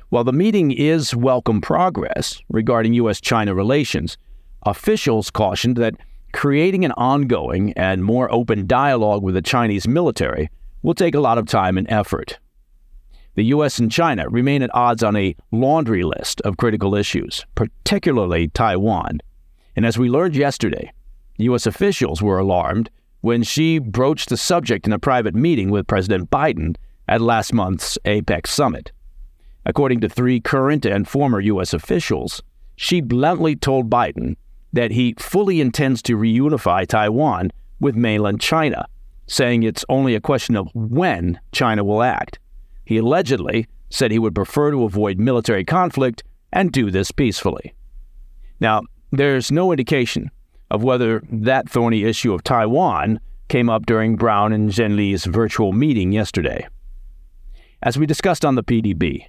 While 0.09 0.25
the 0.25 0.33
meeting 0.33 0.73
is 0.73 1.15
welcome 1.15 1.61
progress 1.61 2.41
regarding 2.49 2.95
U.S. 2.95 3.21
China 3.21 3.55
relations, 3.55 4.19
officials 4.65 5.31
cautioned 5.31 5.77
that 5.77 5.95
creating 6.33 6.85
an 6.85 6.93
ongoing 6.93 7.73
and 7.75 8.03
more 8.03 8.33
open 8.33 8.67
dialogue 8.67 9.23
with 9.23 9.35
the 9.35 9.43
Chinese 9.43 9.87
military 9.87 10.51
will 10.83 10.95
take 10.95 11.15
a 11.15 11.21
lot 11.21 11.39
of 11.39 11.47
time 11.47 11.79
and 11.79 11.89
effort. 11.91 12.39
The 13.35 13.45
U.S. 13.45 13.79
and 13.79 13.91
China 13.91 14.29
remain 14.29 14.63
at 14.63 14.75
odds 14.75 15.03
on 15.03 15.17
a 15.17 15.37
laundry 15.53 16.03
list 16.03 16.41
of 16.43 16.57
critical 16.57 16.95
issues, 16.95 17.47
particularly 17.55 18.49
Taiwan. 18.49 19.21
And 19.77 19.87
as 19.87 19.97
we 19.97 20.09
learned 20.09 20.37
yesterday, 20.37 20.93
U.S. 21.39 21.67
officials 21.67 22.21
were 22.21 22.39
alarmed 22.39 22.91
when 23.21 23.43
Xi 23.43 23.79
broached 23.79 24.29
the 24.29 24.37
subject 24.37 24.87
in 24.87 24.93
a 24.93 24.99
private 24.99 25.35
meeting 25.35 25.71
with 25.71 25.87
President 25.87 26.31
Biden 26.31 26.77
at 27.07 27.21
last 27.21 27.53
month's 27.53 27.99
APEC 28.05 28.47
summit. 28.47 28.93
According 29.65 30.01
to 30.01 30.09
three 30.09 30.41
current 30.41 30.85
and 30.85 31.07
former 31.07 31.41
U.S. 31.41 31.73
officials, 31.73 32.43
Xi 32.77 33.01
bluntly 33.01 33.57
told 33.57 33.91
Biden 33.91 34.37
that 34.73 34.91
he 34.91 35.15
fully 35.19 35.61
intends 35.61 36.03
to 36.03 36.17
reunify 36.17 36.87
Taiwan 36.87 37.51
with 37.79 37.95
mainland 37.95 38.41
China, 38.41 38.87
saying 39.27 39.63
it's 39.63 39.85
only 39.89 40.15
a 40.15 40.21
question 40.21 40.57
of 40.57 40.69
when 40.75 41.39
China 41.53 41.85
will 41.85 42.03
act. 42.03 42.39
He 42.91 42.97
allegedly 42.97 43.69
said 43.89 44.11
he 44.11 44.19
would 44.19 44.35
prefer 44.35 44.73
to 44.73 44.83
avoid 44.83 45.21
military 45.21 45.65
conflict 45.65 46.25
and 46.53 46.73
do 46.73 46.91
this 46.91 47.13
peacefully. 47.13 47.73
Now, 48.59 48.83
there's 49.13 49.53
no 49.53 49.71
indication 49.71 50.33
of 50.73 50.83
whether 50.83 51.23
that 51.31 51.71
thorny 51.71 52.03
issue 52.03 52.35
of 52.35 52.43
Taiwan 52.43 53.21
came 53.47 53.71
up 53.71 53.87
during 53.87 54.17
Brown 54.17 54.53
and 54.53 54.71
Zhenli's 54.71 55.25
virtual 55.25 55.73
meeting 55.73 56.11
yesterday. 56.11 56.67
As 57.81 57.97
we 57.97 58.07
discussed 58.07 58.45
on 58.45 58.57
the 58.57 58.65
PDB, 58.65 59.27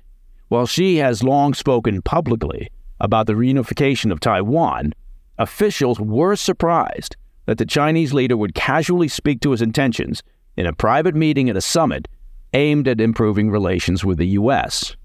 while 0.48 0.65
Xi 0.65 0.96
has 0.96 1.22
long 1.22 1.53
spoken 1.53 2.01
publicly 2.01 2.72
about 3.00 3.27
the 3.27 3.34
reunification 3.34 4.12
of 4.12 4.20
Taiwan, 4.20 4.96
officials 5.38 6.00
were 6.00 6.36
surprised 6.36 7.15
that 7.46 7.60
the 7.60 7.68
Chinese 7.68 8.12
leader 8.12 8.36
would 8.36 8.56
casually 8.56 9.08
speak 9.08 9.39
to 9.41 9.51
his 9.51 9.62
intentions 9.62 10.24
in 10.58 10.65
a 10.65 10.74
private 10.74 11.13
meeting 11.13 11.48
at 11.48 11.56
a 11.56 11.62
summit 11.62 12.08
aimed 12.53 12.88
at 12.88 13.01
improving 13.01 13.50
relations 13.50 14.03
with 14.03 14.17
the 14.17 14.27
U.S. 14.27 14.96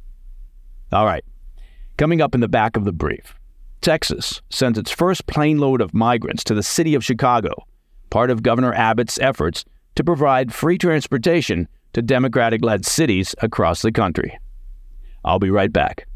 All 0.92 1.04
right, 1.04 1.24
coming 1.96 2.20
up 2.20 2.34
in 2.34 2.40
the 2.40 2.48
back 2.48 2.76
of 2.76 2.84
the 2.84 2.92
brief 2.92 3.34
Texas 3.80 4.42
sent 4.50 4.76
its 4.78 4.90
first 4.90 5.26
plane 5.26 5.58
load 5.58 5.80
of 5.80 5.94
migrants 5.94 6.42
to 6.44 6.54
the 6.54 6.62
city 6.62 6.94
of 6.94 7.04
Chicago, 7.04 7.54
part 8.10 8.30
of 8.30 8.42
Governor 8.42 8.74
Abbott's 8.74 9.18
efforts 9.20 9.64
to 9.94 10.02
provide 10.02 10.52
free 10.52 10.76
transportation 10.76 11.68
to 11.92 12.02
Democratic 12.02 12.64
led 12.64 12.84
cities 12.84 13.34
across 13.38 13.82
the 13.82 13.92
country. 13.92 14.38
I'll 15.24 15.38
be 15.38 15.50
right 15.50 15.72
back. 15.72 16.08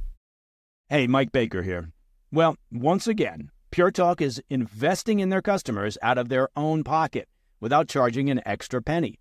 Hey, 0.89 1.07
Mike 1.07 1.31
Baker 1.31 1.63
here. 1.63 1.93
Well, 2.33 2.57
once 2.73 3.07
again, 3.07 3.51
Pure 3.71 3.93
Talk 3.93 4.21
is 4.21 4.43
investing 4.51 5.21
in 5.21 5.29
their 5.29 5.43
customers 5.43 5.97
out 6.03 6.19
of 6.19 6.29
their 6.29 6.49
own 6.57 6.83
pocket 6.83 7.29
without 7.61 7.89
charging 7.89 8.31
an 8.31 8.41
extra 8.45 8.83
penny. 8.83 9.21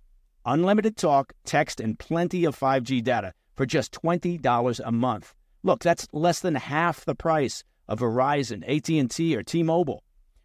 Unlimited 0.45 0.97
talk, 0.97 1.33
text, 1.45 1.79
and 1.79 1.99
plenty 1.99 2.45
of 2.45 2.57
5G 2.57 3.03
data 3.03 3.33
for 3.55 3.65
just 3.65 3.91
$20 3.91 4.81
a 4.83 4.91
month. 4.91 5.35
Look, 5.61 5.83
that's 5.83 6.07
less 6.11 6.39
than 6.39 6.55
half 6.55 7.05
the 7.05 7.13
price 7.13 7.63
of 7.87 7.99
Verizon, 7.99 8.63
AT&T, 8.67 9.35
or 9.35 9.43
T-Mobile. 9.43 10.03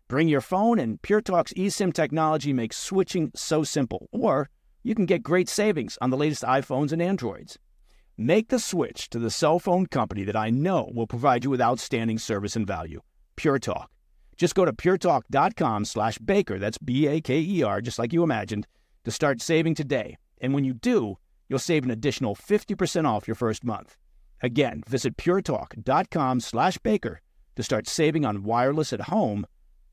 Bring 0.08 0.28
your 0.28 0.42
phone 0.42 0.78
and 0.78 1.00
Pure 1.00 1.22
Talk's 1.22 1.54
eSIM 1.54 1.94
technology 1.94 2.52
makes 2.52 2.76
switching 2.76 3.30
so 3.34 3.64
simple. 3.64 4.08
Or 4.12 4.50
you 4.82 4.94
can 4.94 5.06
get 5.06 5.22
great 5.22 5.48
savings 5.48 5.96
on 6.02 6.10
the 6.10 6.16
latest 6.16 6.42
iPhones 6.42 6.92
and 6.92 7.00
Androids. 7.00 7.58
Make 8.18 8.48
the 8.48 8.58
switch 8.58 9.08
to 9.10 9.18
the 9.18 9.30
cell 9.30 9.58
phone 9.58 9.86
company 9.86 10.24
that 10.24 10.36
I 10.36 10.50
know 10.50 10.90
will 10.94 11.06
provide 11.06 11.44
you 11.44 11.50
with 11.50 11.60
outstanding 11.60 12.18
service 12.18 12.54
and 12.54 12.66
value. 12.66 13.00
Pure 13.36 13.60
Talk. 13.60 13.90
Just 14.36 14.54
go 14.54 14.66
to 14.66 14.72
puretalk.com 14.72 15.86
slash 15.86 16.18
baker, 16.18 16.58
that's 16.58 16.78
B-A-K-E-R, 16.78 17.80
just 17.80 17.98
like 17.98 18.12
you 18.12 18.22
imagined, 18.22 18.66
to 19.06 19.10
start 19.10 19.40
saving 19.40 19.74
today. 19.74 20.18
And 20.42 20.52
when 20.52 20.64
you 20.64 20.74
do, 20.74 21.16
you'll 21.48 21.58
save 21.58 21.84
an 21.84 21.90
additional 21.90 22.36
50% 22.36 23.08
off 23.08 23.26
your 23.26 23.34
first 23.34 23.64
month. 23.64 23.96
Again, 24.42 24.82
visit 24.86 25.16
puretalk.com 25.16 26.40
slash 26.40 26.76
baker 26.78 27.22
to 27.54 27.62
start 27.62 27.88
saving 27.88 28.26
on 28.26 28.42
wireless 28.42 28.92
at 28.92 29.00
home 29.02 29.46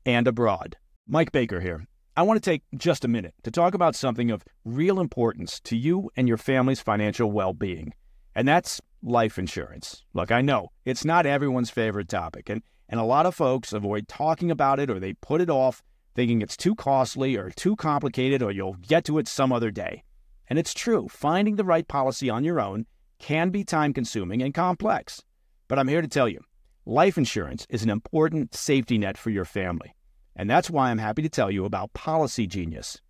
and 0.04 0.28
abroad. 0.28 0.76
Mike 1.08 1.32
Baker 1.32 1.60
here. 1.60 1.86
I 2.16 2.22
want 2.22 2.42
to 2.42 2.50
take 2.50 2.62
just 2.76 3.04
a 3.04 3.08
minute 3.08 3.34
to 3.44 3.50
talk 3.50 3.72
about 3.72 3.96
something 3.96 4.30
of 4.30 4.44
real 4.64 5.00
importance 5.00 5.58
to 5.60 5.76
you 5.76 6.10
and 6.16 6.28
your 6.28 6.36
family's 6.36 6.80
financial 6.80 7.30
well-being 7.32 7.94
and 8.34 8.48
that's 8.48 8.80
life 9.02 9.38
insurance. 9.38 10.02
Look, 10.12 10.30
I 10.30 10.40
know 10.40 10.70
it's 10.84 11.04
not 11.04 11.26
everyone's 11.26 11.70
favorite 11.70 12.08
topic, 12.08 12.48
and, 12.48 12.62
and 12.88 12.98
a 12.98 13.04
lot 13.04 13.26
of 13.26 13.34
folks 13.34 13.72
avoid 13.72 14.08
talking 14.08 14.50
about 14.50 14.80
it 14.80 14.90
or 14.90 14.98
they 14.98 15.14
put 15.14 15.40
it 15.40 15.50
off 15.50 15.82
thinking 16.14 16.42
it's 16.42 16.56
too 16.56 16.74
costly 16.74 17.36
or 17.36 17.50
too 17.50 17.76
complicated 17.76 18.42
or 18.42 18.50
you'll 18.50 18.74
get 18.74 19.04
to 19.04 19.18
it 19.18 19.28
some 19.28 19.52
other 19.52 19.70
day. 19.70 20.02
And 20.48 20.58
it's 20.58 20.74
true, 20.74 21.08
finding 21.08 21.56
the 21.56 21.64
right 21.64 21.86
policy 21.86 22.30
on 22.30 22.44
your 22.44 22.60
own 22.60 22.86
can 23.18 23.50
be 23.50 23.64
time 23.64 23.92
consuming 23.92 24.42
and 24.42 24.52
complex. 24.52 25.22
But 25.68 25.78
I'm 25.78 25.88
here 25.88 26.02
to 26.02 26.08
tell 26.08 26.28
you 26.28 26.40
life 26.84 27.16
insurance 27.16 27.66
is 27.70 27.82
an 27.82 27.90
important 27.90 28.54
safety 28.54 28.98
net 28.98 29.16
for 29.16 29.30
your 29.30 29.44
family. 29.44 29.94
And 30.36 30.50
that's 30.50 30.70
why 30.70 30.90
I'm 30.90 30.98
happy 30.98 31.22
to 31.22 31.28
tell 31.28 31.50
you 31.50 31.64
about 31.64 31.94
Policy 31.94 32.46
Genius. 32.46 33.00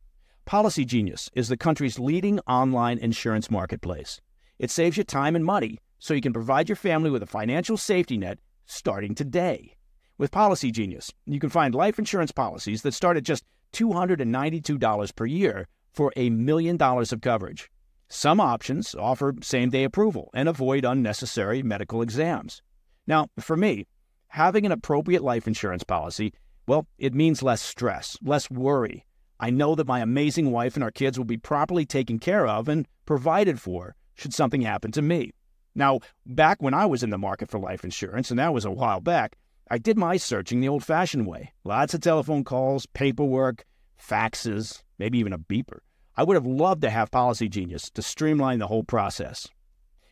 Policy 0.44 0.84
Genius 0.84 1.30
is 1.32 1.49
the 1.49 1.56
country's 1.56 1.99
leading 1.99 2.38
online 2.40 2.99
insurance 2.99 3.50
marketplace. 3.50 4.20
It 4.58 4.70
saves 4.70 4.96
you 4.96 5.04
time 5.04 5.34
and 5.34 5.44
money 5.44 5.78
so 5.99 6.14
you 6.14 6.20
can 6.20 6.34
provide 6.34 6.68
your 6.68 6.76
family 6.76 7.11
with 7.11 7.22
a 7.22 7.26
financial 7.26 7.76
safety 7.76 8.18
net 8.18 8.38
starting 8.66 9.14
today. 9.14 9.73
With 10.16 10.31
Policy 10.31 10.70
Genius, 10.70 11.12
you 11.27 11.40
can 11.40 11.50
find 11.50 11.74
life 11.74 11.98
insurance 11.98 12.31
policies 12.31 12.83
that 12.83 12.94
start 12.94 13.16
at 13.16 13.24
just 13.24 13.44
$292 13.72 15.16
per 15.16 15.27
year 15.27 15.66
for 15.92 16.12
a 16.14 16.31
million 16.31 16.77
dollars 16.77 17.12
of 17.12 17.20
coverage. 17.20 17.68
Some 18.09 18.38
options 18.38 18.94
offer 18.94 19.35
same 19.42 19.70
day 19.70 19.83
approval 19.83 20.31
and 20.33 20.48
avoid 20.48 20.85
unnecessary 20.85 21.64
medical 21.64 22.00
exams. 22.00 22.62
Now, 23.09 23.27
for 23.40 23.57
me, 23.57 23.88
having 24.29 24.64
an 24.64 24.70
appropriate 24.70 25.24
life 25.24 25.48
insurance 25.48 25.83
policy, 25.83 26.33
well, 26.68 26.87
it 26.96 27.12
means 27.12 27.42
less 27.42 27.61
stress, 27.61 28.16
less 28.22 28.48
worry. 28.48 29.05
I 29.40 29.50
know 29.50 29.74
that 29.74 29.88
my 29.88 29.98
amazing 29.98 30.53
wife 30.53 30.77
and 30.77 30.85
our 30.85 30.92
kids 30.92 31.18
will 31.18 31.24
be 31.24 31.38
properly 31.38 31.85
taken 31.85 32.20
care 32.20 32.46
of 32.46 32.68
and 32.68 32.87
provided 33.05 33.61
for 33.61 33.96
should 34.14 34.33
something 34.33 34.61
happen 34.61 34.92
to 34.92 35.03
me. 35.03 35.33
Now, 35.74 35.98
back 36.24 36.62
when 36.62 36.72
I 36.72 36.87
was 36.87 37.03
in 37.03 37.11
the 37.11 37.18
market 37.18 37.50
for 37.50 37.59
life 37.59 37.83
insurance, 37.83 38.31
and 38.31 38.38
that 38.38 38.55
was 38.55 38.64
a 38.64 38.70
while 38.70 39.00
back, 39.00 39.37
I 39.70 39.79
did 39.79 39.96
my 39.96 40.18
searching 40.18 40.61
the 40.61 40.68
old 40.68 40.85
fashioned 40.85 41.27
way. 41.27 41.53
Lots 41.64 41.94
of 41.94 42.03
telephone 42.03 42.44
calls, 42.44 42.87
paperwork, 42.87 43.64
faxes, 43.98 44.83
maybe 44.98 45.18
even 45.18 45.33
a 45.33 45.38
beeper. 45.38 45.79
I 46.16 46.22
would 46.22 46.35
have 46.35 46.46
loved 46.46 46.83
to 46.83 46.90
have 46.90 47.11
Policy 47.11 47.48
Genius 47.48 47.90
to 47.90 48.03
streamline 48.03 48.59
the 48.59 48.66
whole 48.66 48.85
process. 48.85 49.48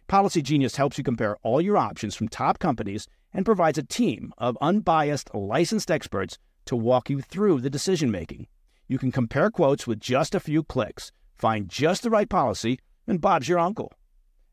Policy 0.09 0.43
Genius 0.43 0.77
helps 0.77 0.99
you 0.99 1.05
compare 1.05 1.37
all 1.43 1.61
your 1.61 1.77
options 1.77 2.15
from 2.15 2.29
top 2.29 2.59
companies 2.59 3.07
and 3.33 3.45
provides 3.45 3.79
a 3.79 3.83
team 3.83 4.33
of 4.39 4.59
unbiased, 4.61 5.35
licensed 5.35 5.91
experts 5.91 6.39
to 6.65 6.77
walk 6.77 7.11
you 7.11 7.21
through 7.21 7.61
the 7.61 7.71
decision 7.71 8.11
making. 8.11 8.47
You 8.89 8.99
can 8.99 9.13
compare 9.13 9.51
quotes 9.51 9.87
with 9.87 10.01
just 10.01 10.35
a 10.35 10.41
few 10.41 10.63
clicks, 10.65 11.13
find 11.37 11.69
just 11.69 12.03
the 12.03 12.11
right 12.11 12.29
policy, 12.29 12.79
and 13.07 13.21
Bob's 13.21 13.49
your 13.49 13.59
uncle. 13.59 13.93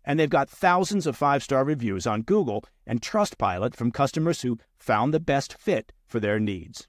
And 0.09 0.19
they've 0.19 0.27
got 0.27 0.49
thousands 0.49 1.05
of 1.05 1.15
five 1.15 1.43
star 1.43 1.63
reviews 1.63 2.07
on 2.07 2.23
Google 2.23 2.63
and 2.87 2.99
Trustpilot 2.99 3.75
from 3.75 3.91
customers 3.91 4.41
who 4.41 4.57
found 4.79 5.13
the 5.13 5.19
best 5.19 5.53
fit 5.53 5.93
for 6.07 6.19
their 6.19 6.39
needs. 6.39 6.87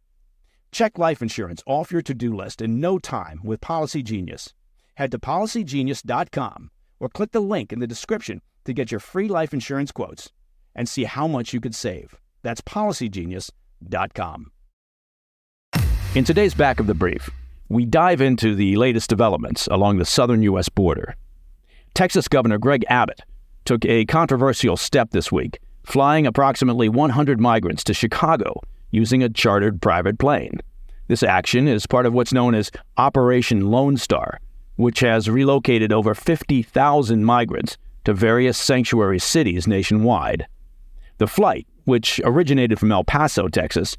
Check 0.72 0.96
life 0.96 1.20
insurance 1.20 1.62
off 1.66 1.92
your 1.92 2.00
to 2.00 2.14
do 2.14 2.34
list 2.34 2.62
in 2.62 2.80
no 2.80 2.98
time 2.98 3.42
with 3.44 3.60
Policy 3.60 4.02
Genius. 4.02 4.54
Head 4.94 5.10
to 5.10 5.18
policygenius.com 5.18 6.70
or 6.98 7.10
click 7.10 7.32
the 7.32 7.40
link 7.40 7.74
in 7.74 7.80
the 7.80 7.86
description 7.86 8.40
to 8.64 8.72
get 8.72 8.90
your 8.90 9.00
free 9.00 9.28
life 9.28 9.52
insurance 9.52 9.92
quotes 9.92 10.30
and 10.74 10.88
see 10.88 11.04
how 11.04 11.26
much 11.26 11.52
you 11.52 11.60
could 11.60 11.74
save. 11.74 12.16
That's 12.40 12.62
policygenius.com. 12.62 14.50
In 16.14 16.24
today's 16.24 16.54
back 16.54 16.80
of 16.80 16.86
the 16.86 16.94
brief, 16.94 17.28
we 17.68 17.84
dive 17.84 18.22
into 18.22 18.54
the 18.54 18.76
latest 18.76 19.10
developments 19.10 19.66
along 19.66 19.98
the 19.98 20.06
southern 20.06 20.42
U.S. 20.44 20.70
border. 20.70 21.16
Texas 21.94 22.28
Governor 22.28 22.58
Greg 22.58 22.84
Abbott 22.88 23.22
took 23.64 23.84
a 23.84 24.04
controversial 24.06 24.76
step 24.76 25.10
this 25.10 25.30
week, 25.30 25.60
flying 25.84 26.26
approximately 26.26 26.88
100 26.88 27.40
migrants 27.40 27.84
to 27.84 27.94
Chicago 27.94 28.60
using 28.90 29.22
a 29.22 29.28
chartered 29.28 29.80
private 29.80 30.18
plane. 30.18 30.60
This 31.08 31.22
action 31.22 31.66
is 31.68 31.86
part 31.86 32.06
of 32.06 32.12
what's 32.12 32.32
known 32.32 32.54
as 32.54 32.70
Operation 32.96 33.70
Lone 33.70 33.96
Star, 33.96 34.40
which 34.76 35.00
has 35.00 35.28
relocated 35.28 35.92
over 35.92 36.14
50,000 36.14 37.24
migrants 37.24 37.76
to 38.04 38.14
various 38.14 38.56
sanctuary 38.56 39.18
cities 39.18 39.66
nationwide. 39.66 40.46
The 41.18 41.26
flight, 41.26 41.66
which 41.84 42.20
originated 42.24 42.78
from 42.78 42.92
El 42.92 43.04
Paso, 43.04 43.48
Texas, 43.48 43.96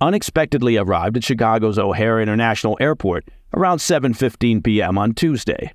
unexpectedly 0.00 0.76
arrived 0.76 1.16
at 1.16 1.24
Chicago's 1.24 1.78
O'Hare 1.78 2.20
International 2.20 2.76
Airport 2.80 3.28
around 3.54 3.78
7:15 3.78 4.64
p.m. 4.64 4.98
on 4.98 5.14
Tuesday. 5.14 5.72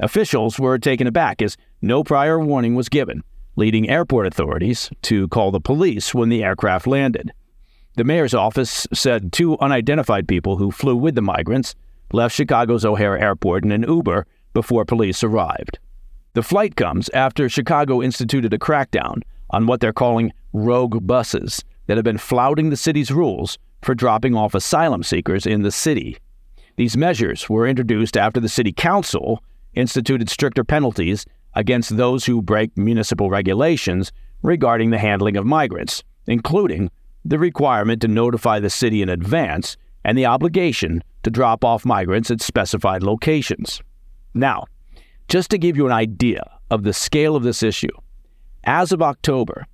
Officials 0.00 0.58
were 0.58 0.78
taken 0.78 1.06
aback 1.06 1.42
as 1.42 1.58
no 1.82 2.02
prior 2.02 2.40
warning 2.40 2.74
was 2.74 2.88
given, 2.88 3.22
leading 3.56 3.88
airport 3.88 4.26
authorities 4.26 4.90
to 5.02 5.28
call 5.28 5.50
the 5.50 5.60
police 5.60 6.14
when 6.14 6.30
the 6.30 6.42
aircraft 6.42 6.86
landed. 6.86 7.32
The 7.96 8.04
mayor's 8.04 8.32
office 8.32 8.86
said 8.94 9.30
two 9.30 9.58
unidentified 9.58 10.26
people 10.26 10.56
who 10.56 10.70
flew 10.70 10.96
with 10.96 11.16
the 11.16 11.22
migrants 11.22 11.74
left 12.12 12.34
Chicago's 12.34 12.84
O'Hare 12.84 13.18
Airport 13.18 13.64
in 13.64 13.72
an 13.72 13.82
Uber 13.82 14.26
before 14.54 14.86
police 14.86 15.22
arrived. 15.22 15.78
The 16.32 16.42
flight 16.42 16.76
comes 16.76 17.10
after 17.10 17.48
Chicago 17.48 18.00
instituted 18.00 18.54
a 18.54 18.58
crackdown 18.58 19.22
on 19.50 19.66
what 19.66 19.80
they're 19.80 19.92
calling 19.92 20.32
rogue 20.54 21.06
buses 21.06 21.62
that 21.86 21.98
have 21.98 22.04
been 22.04 22.18
flouting 22.18 22.70
the 22.70 22.76
city's 22.76 23.10
rules 23.10 23.58
for 23.82 23.94
dropping 23.94 24.34
off 24.34 24.54
asylum 24.54 25.02
seekers 25.02 25.44
in 25.44 25.62
the 25.62 25.72
city. 25.72 26.16
These 26.76 26.96
measures 26.96 27.50
were 27.50 27.66
introduced 27.66 28.16
after 28.16 28.40
the 28.40 28.48
city 28.48 28.72
council 28.72 29.42
instituted 29.74 30.28
stricter 30.28 30.64
penalties 30.64 31.26
against 31.54 31.96
those 31.96 32.24
who 32.24 32.42
break 32.42 32.76
municipal 32.76 33.30
regulations 33.30 34.12
regarding 34.42 34.90
the 34.90 34.98
handling 34.98 35.36
of 35.36 35.46
migrants, 35.46 36.02
including 36.26 36.90
the 37.24 37.38
requirement 37.38 38.00
to 38.02 38.08
notify 38.08 38.58
the 38.58 38.70
city 38.70 39.02
in 39.02 39.08
advance 39.08 39.76
and 40.04 40.16
the 40.16 40.26
obligation 40.26 41.02
to 41.22 41.30
drop 41.30 41.64
off 41.64 41.84
migrants 41.84 42.30
at 42.30 42.40
specified 42.40 43.02
locations. 43.02 43.82
Now, 44.32 44.64
just 45.28 45.50
to 45.50 45.58
give 45.58 45.76
you 45.76 45.86
an 45.86 45.92
idea 45.92 46.42
of 46.70 46.82
the 46.82 46.92
scale 46.92 47.36
of 47.36 47.42
this 47.42 47.62
issue, 47.62 47.90
as 48.64 48.92
of 48.92 49.02
October, 49.02 49.66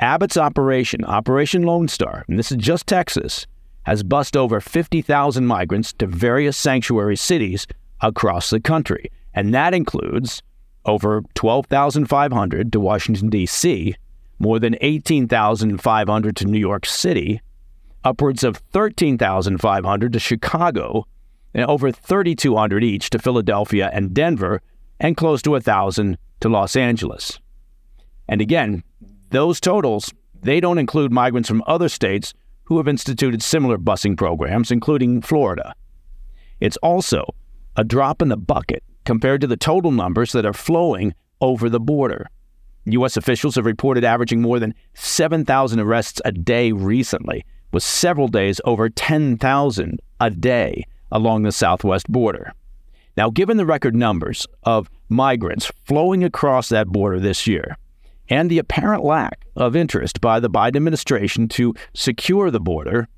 Abbott's 0.00 0.36
operation, 0.36 1.04
Operation 1.04 1.62
Lone 1.62 1.88
Star, 1.88 2.24
and 2.28 2.38
this 2.38 2.50
is 2.50 2.58
just 2.58 2.86
Texas, 2.86 3.46
has 3.84 4.02
bused 4.02 4.36
over 4.36 4.60
50,000 4.60 5.46
migrants 5.46 5.92
to 5.94 6.06
various 6.06 6.56
sanctuary 6.56 7.16
cities 7.16 7.66
across 8.00 8.50
the 8.50 8.60
country, 8.60 9.10
and 9.34 9.52
that 9.52 9.74
includes 9.74 10.42
over 10.84 11.22
12,500 11.34 12.72
to 12.72 12.80
Washington, 12.80 13.30
D.C., 13.30 13.94
more 14.38 14.58
than 14.58 14.76
18,500 14.80 16.36
to 16.36 16.44
New 16.44 16.58
York 16.58 16.86
City, 16.86 17.40
upwards 18.02 18.44
of 18.44 18.56
13,500 18.56 20.12
to 20.12 20.18
Chicago, 20.18 21.06
and 21.54 21.64
over 21.66 21.90
3,200 21.90 22.84
each 22.84 23.10
to 23.10 23.18
Philadelphia 23.18 23.90
and 23.92 24.12
Denver, 24.12 24.60
and 25.00 25.16
close 25.16 25.40
to 25.42 25.52
1,000 25.52 26.18
to 26.40 26.48
Los 26.48 26.76
Angeles. 26.76 27.38
And 28.28 28.40
again, 28.40 28.82
those 29.30 29.60
totals, 29.60 30.12
they 30.42 30.60
don't 30.60 30.78
include 30.78 31.12
migrants 31.12 31.48
from 31.48 31.62
other 31.66 31.88
states 31.88 32.34
who 32.64 32.76
have 32.78 32.88
instituted 32.88 33.42
similar 33.42 33.78
busing 33.78 34.16
programs, 34.16 34.70
including 34.70 35.22
Florida. 35.22 35.74
It's 36.60 36.76
also 36.78 37.34
a 37.76 37.84
drop 37.84 38.22
in 38.22 38.28
the 38.28 38.36
bucket 38.36 38.82
compared 39.04 39.40
to 39.40 39.46
the 39.46 39.56
total 39.56 39.90
numbers 39.90 40.32
that 40.32 40.46
are 40.46 40.52
flowing 40.52 41.14
over 41.40 41.68
the 41.68 41.80
border. 41.80 42.28
U.S. 42.86 43.16
officials 43.16 43.54
have 43.54 43.66
reported 43.66 44.04
averaging 44.04 44.42
more 44.42 44.58
than 44.58 44.74
7,000 44.94 45.80
arrests 45.80 46.20
a 46.24 46.32
day 46.32 46.72
recently, 46.72 47.44
with 47.72 47.82
several 47.82 48.28
days 48.28 48.60
over 48.64 48.88
10,000 48.88 50.00
a 50.20 50.30
day 50.30 50.84
along 51.10 51.42
the 51.42 51.52
southwest 51.52 52.10
border. 52.10 52.52
Now, 53.16 53.30
given 53.30 53.56
the 53.56 53.66
record 53.66 53.94
numbers 53.94 54.46
of 54.64 54.90
migrants 55.08 55.70
flowing 55.84 56.24
across 56.24 56.68
that 56.68 56.88
border 56.88 57.20
this 57.20 57.46
year, 57.46 57.76
and 58.28 58.50
the 58.50 58.58
apparent 58.58 59.04
lack 59.04 59.46
of 59.56 59.76
interest 59.76 60.20
by 60.20 60.40
the 60.40 60.50
Biden 60.50 60.76
administration 60.76 61.48
to 61.48 61.74
secure 61.94 62.50
the 62.50 62.60
border, 62.60 63.08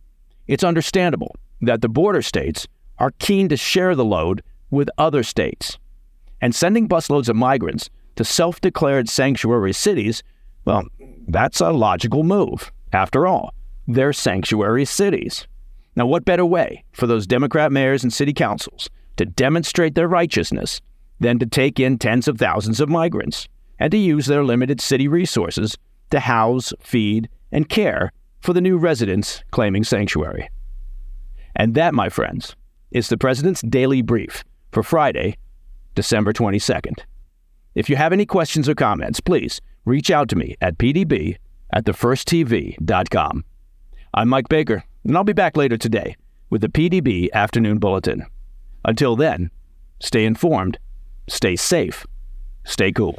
it's 0.47 0.65
understandable 0.65 1.35
that 1.61 1.81
the 1.81 1.89
border 1.89 2.23
states 2.23 2.67
are 2.99 3.13
keen 3.19 3.49
to 3.49 3.57
share 3.57 3.95
the 3.95 4.05
load 4.05 4.43
with 4.71 4.89
other 4.99 5.23
states. 5.23 5.79
And 6.41 6.55
sending 6.55 6.89
busloads 6.89 7.29
of 7.29 7.37
migrants 7.37 7.91
to 8.17 8.25
self 8.25 8.61
declared 8.61 9.09
sanctuary 9.09 9.73
cities, 9.73 10.23
well, 10.65 10.85
that's 11.29 11.61
a 11.61 11.71
logical 11.71 12.23
move. 12.23 12.73
After 12.93 13.27
all, 13.27 13.55
they're 13.87 14.13
sanctuary 14.13 14.85
cities. 14.85 15.47
Now, 15.95 16.07
what 16.07 16.25
better 16.25 16.45
way 16.45 16.85
for 16.93 17.07
those 17.07 17.27
Democrat 17.27 17.73
mayors 17.73 18.03
and 18.03 18.13
city 18.13 18.33
councils 18.33 18.91
to 19.17 19.25
demonstrate 19.25 19.95
their 19.95 20.09
righteousness 20.09 20.81
than 21.21 21.39
to 21.39 21.47
take 21.47 21.81
in 21.81 21.99
tens 21.99 22.29
of 22.29 22.39
thousands 22.39 22.81
of 22.81 22.89
migrants 22.89 23.49
and 23.79 23.91
to 23.91 23.97
use 23.97 24.27
their 24.27 24.45
limited 24.45 24.81
city 24.81 25.09
resources 25.09 25.77
to 26.11 26.21
house, 26.21 26.73
feed, 26.81 27.29
and 27.51 27.69
care 27.69 28.13
for 28.41 28.53
the 28.53 28.61
new 28.61 28.77
residents 28.77 29.43
claiming 29.51 29.85
sanctuary? 29.85 30.51
And 31.55 31.75
that, 31.75 31.95
my 31.95 32.11
friends, 32.11 32.55
is 32.91 33.09
the 33.09 33.17
President's 33.17 33.63
Daily 33.63 34.03
Brief 34.03 34.45
for 34.77 34.83
Friday, 34.83 35.39
December 35.95 36.35
22nd. 36.35 36.99
If 37.75 37.89
you 37.89 37.97
have 37.97 38.13
any 38.13 38.27
questions 38.27 38.69
or 38.69 38.75
comments, 38.75 39.21
please 39.21 39.63
reach 39.87 40.11
out 40.11 40.29
to 40.29 40.37
me 40.37 40.55
at 40.61 40.77
pdb 40.77 41.39
at 41.73 41.87
thefirsttv.com. 41.87 43.45
I'm 44.13 44.29
Mike 44.29 44.51
Baker, 44.51 44.85
and 45.03 45.17
I'll 45.17 45.25
be 45.25 45.33
back 45.33 45.57
later 45.57 45.79
today 45.79 46.15
with 46.51 46.61
the 46.61 46.69
PDB 46.69 47.33
Afternoon 47.33 47.79
Bulletin. 47.79 48.27
Until 48.85 49.17
then, 49.17 49.51
stay 49.99 50.27
informed, 50.27 50.79
stay 51.27 51.57
safe, 51.57 52.07
stay 52.67 52.93
cool. 52.93 53.19